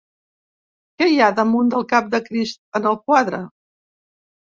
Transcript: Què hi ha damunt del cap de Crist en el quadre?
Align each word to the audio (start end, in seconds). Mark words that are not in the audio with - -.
Què 1.01 1.09
hi 1.09 1.19
ha 1.19 1.27
damunt 1.41 1.71
del 1.75 1.87
cap 1.93 2.09
de 2.17 2.23
Crist 2.31 2.61
en 2.83 2.91
el 2.93 3.01
quadre? 3.07 3.47